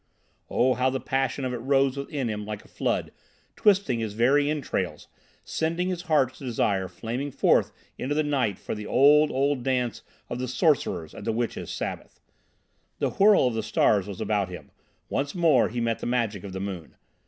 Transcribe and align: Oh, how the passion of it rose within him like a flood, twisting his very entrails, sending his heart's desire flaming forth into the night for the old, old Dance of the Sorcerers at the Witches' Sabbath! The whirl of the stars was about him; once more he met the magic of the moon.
Oh, 0.49 0.73
how 0.73 0.89
the 0.89 0.99
passion 0.99 1.45
of 1.45 1.53
it 1.53 1.59
rose 1.59 1.95
within 1.95 2.27
him 2.27 2.43
like 2.43 2.65
a 2.65 2.67
flood, 2.67 3.11
twisting 3.55 3.99
his 3.99 4.13
very 4.13 4.49
entrails, 4.49 5.07
sending 5.43 5.89
his 5.89 6.01
heart's 6.09 6.39
desire 6.39 6.87
flaming 6.87 7.29
forth 7.29 7.71
into 7.99 8.15
the 8.15 8.23
night 8.23 8.57
for 8.57 8.73
the 8.73 8.87
old, 8.87 9.29
old 9.29 9.61
Dance 9.61 10.01
of 10.27 10.39
the 10.39 10.47
Sorcerers 10.47 11.13
at 11.13 11.23
the 11.23 11.31
Witches' 11.31 11.69
Sabbath! 11.69 12.19
The 12.97 13.11
whirl 13.11 13.45
of 13.45 13.53
the 13.53 13.61
stars 13.61 14.07
was 14.07 14.19
about 14.19 14.49
him; 14.49 14.71
once 15.07 15.35
more 15.35 15.69
he 15.69 15.79
met 15.79 15.99
the 15.99 16.07
magic 16.07 16.43
of 16.43 16.51
the 16.53 16.59
moon. 16.59 16.95